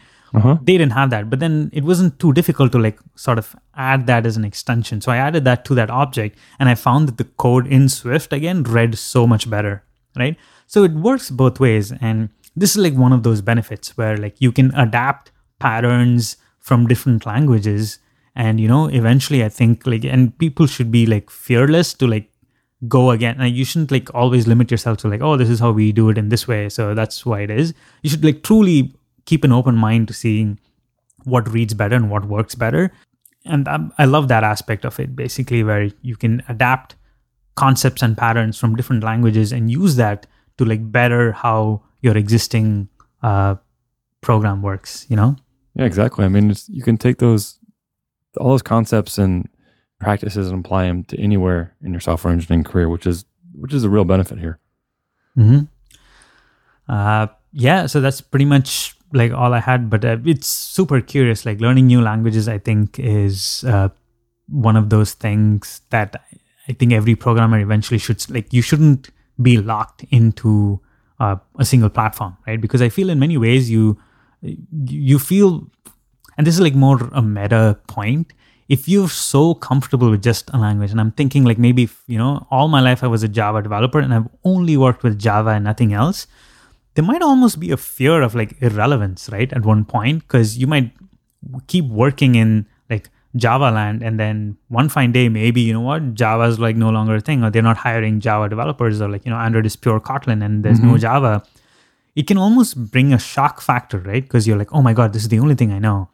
[0.62, 4.06] They didn't have that, but then it wasn't too difficult to like sort of add
[4.06, 5.00] that as an extension.
[5.00, 8.32] So I added that to that object, and I found that the code in Swift
[8.32, 9.82] again read so much better,
[10.16, 10.36] right?
[10.66, 12.28] So it works both ways, and
[12.60, 17.26] this is like one of those benefits where like you can adapt patterns from different
[17.26, 17.98] languages,
[18.34, 22.30] and you know eventually I think like and people should be like fearless to like
[22.86, 23.36] go again.
[23.40, 26.10] And you shouldn't like always limit yourself to like, oh, this is how we do
[26.10, 26.68] it in this way.
[26.68, 27.74] So that's why it is.
[28.02, 28.94] You should like truly
[29.24, 30.60] keep an open mind to seeing
[31.24, 32.92] what reads better and what works better.
[33.44, 36.94] And um, I love that aspect of it, basically, where you can adapt
[37.56, 40.26] concepts and patterns from different languages and use that
[40.58, 42.88] to like better how your existing
[43.22, 43.56] uh,
[44.20, 45.36] program works, you know?
[45.74, 46.24] Yeah, exactly.
[46.24, 47.58] I mean, it's, you can take those,
[48.36, 49.48] all those concepts and
[49.98, 53.84] practices and apply them to anywhere in your software engineering career, which is which is
[53.84, 54.60] a real benefit here.
[55.36, 55.64] Mm-hmm.
[56.88, 59.90] Uh, yeah, so that's pretty much like all I had.
[59.90, 61.44] But uh, it's super curious.
[61.44, 63.88] Like learning new languages, I think is uh,
[64.48, 66.22] one of those things that
[66.68, 68.52] I think every programmer eventually should like.
[68.52, 70.80] You shouldn't be locked into
[71.20, 72.60] uh, a single platform, right?
[72.60, 73.98] Because I feel in many ways you
[74.40, 75.68] you feel,
[76.36, 78.32] and this is like more a meta point.
[78.68, 82.18] If you're so comfortable with just a language, and I'm thinking like maybe if, you
[82.18, 85.50] know all my life I was a Java developer and I've only worked with Java
[85.50, 86.26] and nothing else,
[86.94, 89.52] there might almost be a fear of like irrelevance, right?
[89.52, 90.92] At one point, because you might
[91.66, 92.66] keep working in
[93.36, 97.16] Java land, and then one fine day, maybe you know what, Java's like no longer
[97.16, 100.00] a thing, or they're not hiring Java developers, or like you know, Android is pure
[100.00, 101.42] Kotlin and there's no Java.
[102.16, 104.22] It can almost bring a shock factor, right?
[104.22, 106.08] Because you're like, oh my god, this is the only thing I know,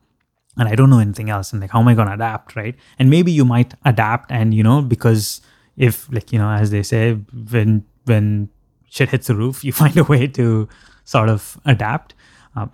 [0.56, 2.74] and I don't know anything else, and like, how am I going to adapt, right?
[2.98, 5.40] And maybe you might adapt, and you know, because
[5.76, 8.48] if like you know, as they say, when when
[8.90, 10.68] shit hits the roof, you find a way to
[11.04, 12.14] sort of adapt.
[12.56, 12.66] Uh,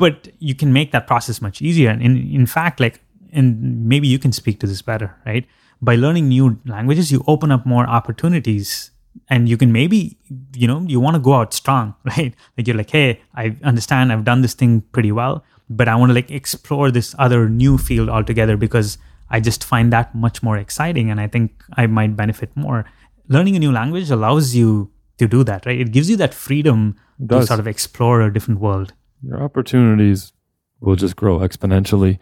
[0.00, 1.90] but you can make that process much easier.
[1.90, 5.46] And in, in fact, like, and maybe you can speak to this better, right?
[5.82, 8.90] By learning new languages, you open up more opportunities
[9.28, 10.18] and you can maybe,
[10.54, 12.34] you know, you want to go out strong, right?
[12.56, 16.10] Like you're like, hey, I understand I've done this thing pretty well, but I want
[16.10, 18.98] to like explore this other new field altogether because
[19.30, 22.84] I just find that much more exciting and I think I might benefit more.
[23.28, 25.80] Learning a new language allows you to do that, right?
[25.80, 26.96] It gives you that freedom
[27.28, 28.92] to sort of explore a different world.
[29.22, 30.32] Your opportunities
[30.80, 32.18] will just grow exponentially.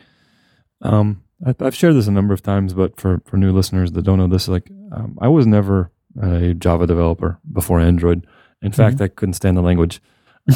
[0.83, 4.03] Um, I, I've shared this a number of times, but for for new listeners that
[4.03, 8.27] don't know this, like um, I was never a Java developer before Android.
[8.63, 10.01] In fact, I couldn't stand the language.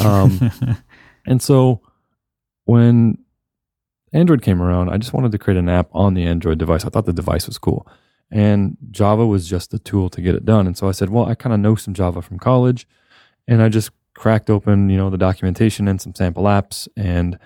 [0.03, 0.51] Um,
[1.25, 1.81] and so
[2.65, 3.17] when
[4.11, 6.85] Android came around, I just wanted to create an app on the Android device.
[6.85, 7.87] I thought the device was cool.
[8.31, 10.67] And Java was just the tool to get it done.
[10.67, 12.87] And so I said, well, I kind of know some Java from college.
[13.47, 17.37] And I just cracked open, you know, the documentation and some sample apps and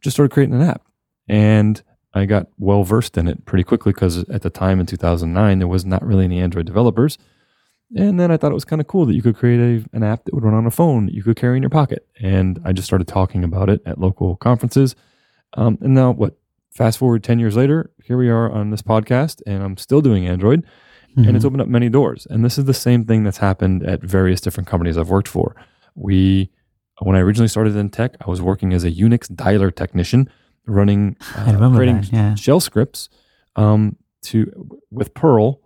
[0.00, 0.82] just started creating an app.
[1.28, 1.82] And
[2.14, 5.68] I got well versed in it pretty quickly because at the time in 2009, there
[5.68, 7.18] was not really any Android developers.
[7.94, 10.02] And then I thought it was kind of cool that you could create a, an
[10.02, 12.06] app that would run on a phone that you could carry in your pocket.
[12.20, 14.94] And I just started talking about it at local conferences.
[15.54, 16.38] Um, and now, what,
[16.70, 20.26] fast forward 10 years later, here we are on this podcast, and I'm still doing
[20.26, 20.64] Android,
[21.26, 22.26] and it's opened up many doors.
[22.30, 25.54] And this is the same thing that's happened at various different companies I've worked for.
[25.94, 26.50] We,
[27.00, 30.30] when I originally started in tech, I was working as a Unix dialer technician,
[30.66, 32.34] running, uh, creating that, yeah.
[32.34, 33.08] shell scripts
[33.56, 35.60] um, to with Perl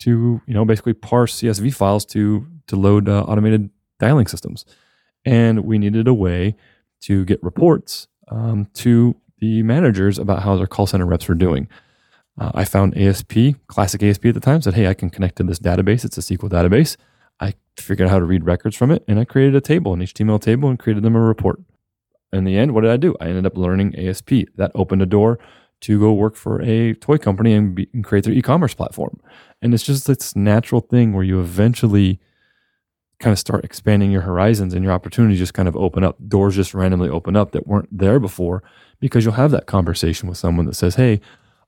[0.00, 4.64] to you know basically parse CSV files to to load uh, automated dialing systems,
[5.24, 6.56] and we needed a way
[7.02, 11.68] to get reports um, to the managers about how their call center reps were doing.
[12.38, 15.42] Uh, I found ASP, classic ASP at the time, said, "Hey, I can connect to
[15.42, 16.04] this database.
[16.04, 16.96] It's a SQL database."
[17.40, 20.00] I figured out how to read records from it, and I created a table, an
[20.00, 21.60] HTML table, and created them a report.
[22.32, 23.16] In the end, what did I do?
[23.20, 24.30] I ended up learning ASP.
[24.56, 25.38] That opened a door
[25.80, 29.18] to go work for a toy company and, be, and create their e-commerce platform.
[29.62, 32.20] And it's just this natural thing where you eventually
[33.18, 36.16] kind of start expanding your horizons and your opportunities just kind of open up.
[36.28, 38.62] Doors just randomly open up that weren't there before
[39.00, 41.20] because you'll have that conversation with someone that says, "Hey,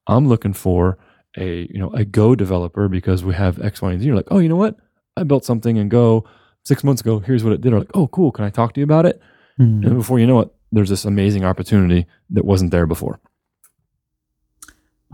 [0.07, 0.99] I'm looking for
[1.37, 4.29] a you know a Go developer because we have X, Y, and Z." You're like,
[4.31, 4.77] "Oh, you know what?
[5.17, 6.25] I built something in Go
[6.65, 7.19] six months ago.
[7.19, 8.33] Here's what it did." Or like, "Oh, cool.
[8.33, 9.21] Can I talk to you about it?"
[9.59, 9.85] Mhm.
[9.87, 13.21] And before you know it, there's this amazing opportunity that wasn't there before.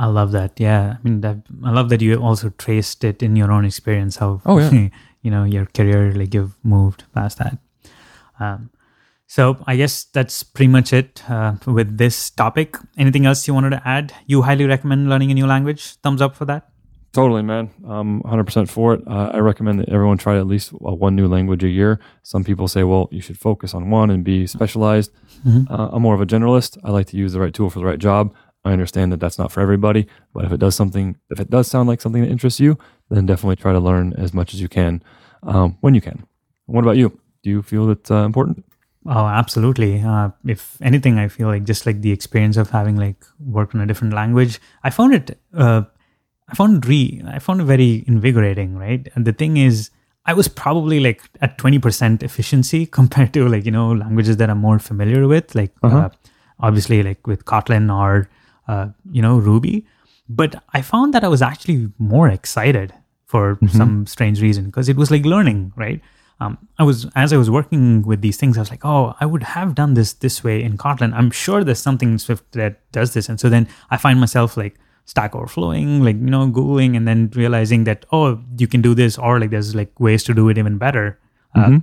[0.01, 0.53] I love that.
[0.61, 4.16] Yeah, I mean, that, I love that you also traced it in your own experience.
[4.16, 4.88] How Oh, yeah.
[5.22, 7.59] you know your career, like you've moved past that.
[8.38, 8.70] Um,
[9.27, 12.77] so I guess that's pretty much it uh, with this topic.
[12.96, 14.12] Anything else you wanted to add?
[14.27, 15.96] You highly recommend learning a new language.
[15.96, 16.68] Thumbs up for that.
[17.12, 17.71] Totally, man.
[17.87, 19.03] I'm 100% for it.
[19.07, 21.99] Uh, I recommend that everyone try at least uh, one new language a year.
[22.23, 25.11] Some people say, well, you should focus on one and be specialized.
[25.47, 25.71] Mhm.
[25.71, 26.77] Uh, I'm more of a generalist.
[26.85, 28.35] I like to use the right tool for the right job.
[28.64, 31.66] I understand that that's not for everybody, but if it does something, if it does
[31.68, 32.77] sound like something that interests you,
[33.09, 35.03] then definitely try to learn as much as you can
[35.44, 36.27] um, when you can.
[36.66, 37.18] What about you?
[37.42, 38.64] Do you feel that's uh, important?
[39.07, 40.03] Oh, absolutely.
[40.03, 43.81] Uh, if anything, I feel like just like the experience of having like worked in
[43.81, 45.38] a different language, I found it.
[45.55, 45.83] Uh,
[46.48, 47.22] I found it re.
[47.26, 48.76] I found it very invigorating.
[48.78, 49.06] Right.
[49.14, 49.90] And the thing is,
[50.26, 54.50] I was probably like at twenty percent efficiency compared to like you know languages that
[54.50, 55.96] I'm more familiar with, like Uh-huh.
[55.98, 56.08] uh,
[56.61, 58.28] obviously like with Kotlin or
[58.66, 59.87] uh, you know Ruby.
[60.28, 62.92] But I found that I was actually more excited
[63.24, 66.00] for some strange reason because it was like learning, right?
[66.40, 69.26] Um, I was as I was working with these things, I was like, oh, I
[69.26, 71.12] would have done this this way in Kotlin.
[71.12, 74.56] I'm sure there's something in Swift that does this, and so then I find myself
[74.56, 74.76] like
[75.09, 79.16] Stack Overflowing, like you know, googling, and then realizing that oh, you can do this,
[79.16, 81.18] or like there's like ways to do it even better.
[81.55, 81.81] Uh,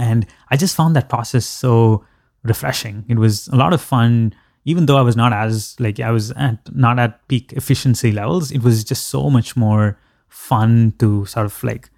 [0.00, 2.04] and I just found that process so
[2.42, 3.04] refreshing.
[3.08, 6.30] It was a lot of fun, even though I was not as like I was
[6.32, 8.50] at not at peak efficiency levels.
[8.50, 11.90] It was just so much more fun to sort of like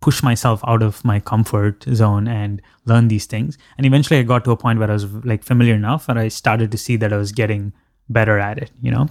[0.00, 3.58] push myself out of my comfort zone and learn these things.
[3.76, 6.28] And eventually I got to a point where I was like familiar enough and I
[6.28, 7.72] started to see that I was getting
[8.08, 9.08] better at it, you know?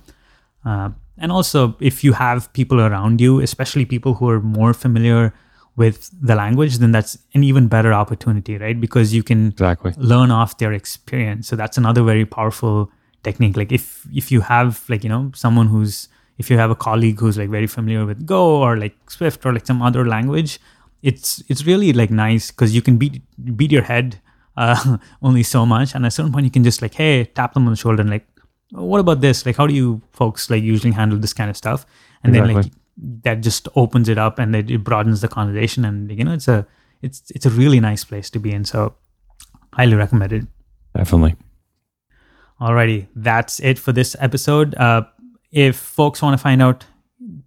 [0.65, 5.33] Uh, and also, if you have people around you, especially people who are more familiar
[5.75, 8.79] with the language, then that's an even better opportunity, right?
[8.79, 9.93] Because you can Exactly.
[9.97, 11.47] learn off their experience.
[11.47, 12.91] So that's another very powerful
[13.23, 13.55] technique.
[13.57, 17.19] Like if if you have like you know someone who's if you have a colleague
[17.19, 20.59] who's like very familiar with Go or like Swift or like some other language,
[21.01, 23.21] it's it's really like nice because you can beat
[23.55, 24.19] beat your head
[24.57, 27.53] uh, only so much, and at a certain point you can just like hey tap
[27.53, 28.25] them on the shoulder and like
[28.71, 29.45] what about this?
[29.45, 31.85] Like how do you folks like usually handle this kind of stuff?
[32.23, 32.65] And then like
[33.23, 36.47] that just opens it up and it, it broadens the conversation and you know it's
[36.47, 36.67] a
[37.01, 38.65] it's it's a really nice place to be in.
[38.65, 38.95] So
[39.73, 40.47] highly recommended.
[40.95, 41.35] Definitely.
[42.59, 44.75] Alrighty, that's it for this episode.
[44.75, 45.03] Uh,
[45.51, 46.85] if folks want to find out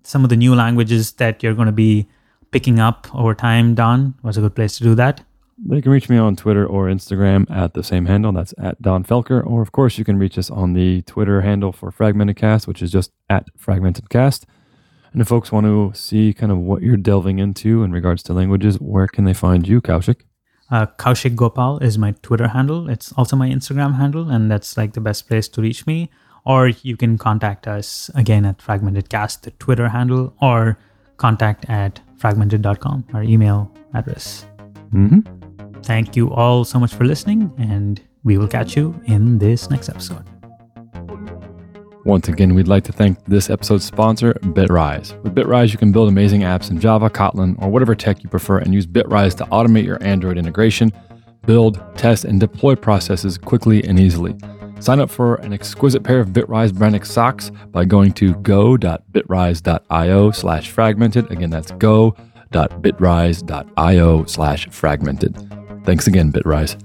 [0.04, 2.08] some of the new languages that you're going to be
[2.50, 5.22] picking up over time, Donn, what's a good place to do that?
[5.64, 8.32] They can reach me on Twitter or Instagram at the same handle.
[8.32, 9.46] That's at Donn Felker.
[9.46, 12.82] Or, of course, you can reach us on the Twitter handle for Fragmented Cast, which
[12.82, 14.46] is just at Fragmented Cast.
[15.12, 18.32] And if folks want to see kind of what you're delving into in regards to
[18.32, 20.22] languages, where can they find you, Kaushik?
[20.70, 22.88] Uh, Kaushik Gopal is my Twitter handle.
[22.88, 26.10] It's also my Instagram handle, and that's like the best place to reach me.
[26.44, 30.78] Or you can contact us again at FragmentedCast, the Twitter handle, or
[31.18, 34.46] contact at fragmented.com, our email address.
[34.92, 35.41] Mm-hmm.
[35.84, 39.88] Thank you all so much for listening, and we will catch you in this next
[39.88, 40.24] episode.
[42.04, 45.20] Once again, we'd like to thank this episode's sponsor, Bitrise.
[45.22, 48.58] With Bitrise, you can build amazing apps in Java, Kotlin, or whatever tech you prefer
[48.58, 50.92] and use Bitrise to automate your Android integration,
[51.46, 54.36] build, test, and deploy processes quickly and easily.
[54.80, 60.70] Sign up for an exquisite pair of Bitrise branded socks by going to go.bitrise.io slash
[60.70, 61.30] fragmented.
[61.30, 62.14] Again, that's go.bitrise.io
[64.24, 65.61] slash fragmented.
[65.84, 66.76] Thanks again, Bitrise.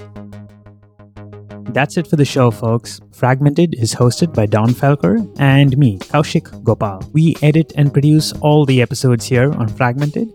[1.73, 2.99] that's it for the show, folks.
[3.11, 7.03] Fragmented is hosted by Donn Felker and me, Kaushik Gopal.
[7.13, 10.27] We edit and produce all the episodes here on Fragmented.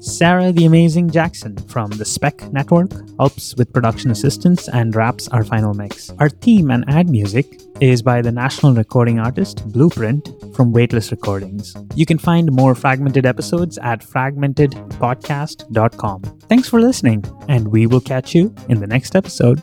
[0.00, 5.44] Sarah the Amazing Jackson from the Spec Network helps with production assistance and wraps our
[5.44, 6.10] final mix.
[6.18, 11.76] Our theme and ad music is by the national recording artist Blueprint from Weightless Recordings.
[11.94, 16.22] You can find more fragmented episodes at fragmentedpodcast.com.
[16.48, 19.62] Thanks for listening, and we will catch you in the next episode.